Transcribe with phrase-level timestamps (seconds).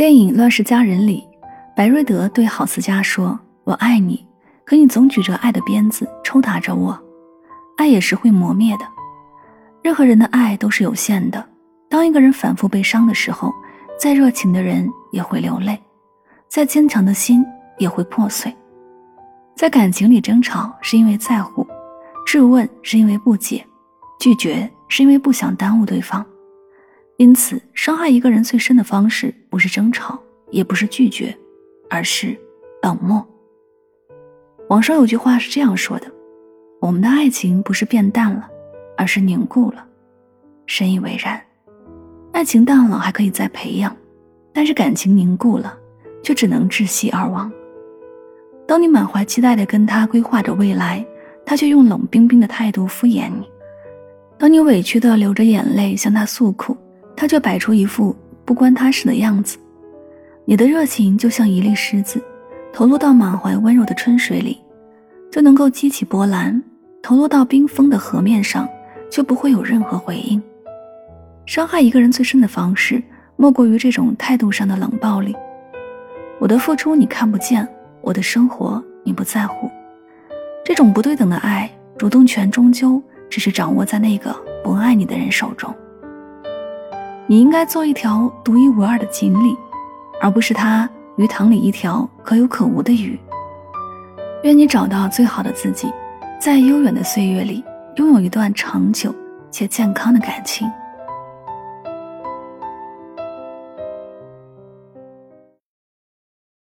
[0.00, 1.28] 电影《乱世佳人》里，
[1.76, 4.26] 白瑞德对郝思嘉说：“我爱你，
[4.64, 6.98] 可你总举着爱的鞭子抽打着我。
[7.76, 8.84] 爱也是会磨灭的，
[9.82, 11.46] 任何人的爱都是有限的。
[11.86, 13.52] 当一个人反复被伤的时候，
[13.98, 15.78] 再热情的人也会流泪，
[16.48, 17.44] 再坚强的心
[17.76, 18.50] 也会破碎。
[19.54, 21.66] 在感情里争吵是因为在乎，
[22.24, 23.62] 质问是因为不解，
[24.18, 26.24] 拒绝是因为不想耽误对方。”
[27.18, 30.18] 因此，伤害一个人最深的方式，不是争吵，
[30.50, 31.36] 也不是拒绝，
[31.90, 32.34] 而是
[32.82, 33.22] 冷漠。
[34.68, 36.06] 网上有句话是这样说的
[36.80, 38.48] ：“我们的爱情不是变淡了，
[38.96, 39.84] 而是凝固了。”
[40.66, 41.38] 深以为然。
[42.32, 43.94] 爱情淡了还可以再培养，
[44.52, 45.76] 但是感情凝固了，
[46.22, 47.50] 却只能窒息而亡。
[48.68, 51.04] 当你满怀期待的跟他规划着未来，
[51.44, 53.44] 他却用冷冰冰的态度敷衍你；
[54.38, 56.76] 当你委屈的流着眼泪向他诉苦，
[57.16, 58.14] 他却摆出一副
[58.50, 59.56] 不关他事的样子，
[60.44, 62.20] 你的热情就像一粒石子，
[62.72, 64.60] 投入到满怀温柔的春水里，
[65.30, 66.60] 就能够激起波澜；
[67.00, 68.68] 投入到冰封的河面上，
[69.08, 70.42] 就不会有任何回应。
[71.46, 73.00] 伤害一个人最深的方式，
[73.36, 75.32] 莫过于这种态度上的冷暴力。
[76.40, 77.64] 我的付出你看不见，
[78.00, 79.70] 我的生活你不在乎，
[80.64, 85.72] 这种不对等的爱，主动权终究只是掌握在那个不爱你的人手中。
[87.30, 89.56] 你应该做一条独一无二的锦鲤，
[90.20, 93.16] 而不是它鱼塘里一条可有可无的鱼。
[94.42, 95.88] 愿你找到最好的自己，
[96.40, 97.64] 在悠远的岁月里，
[97.98, 99.14] 拥有一段长久
[99.48, 100.68] 且健康的感情。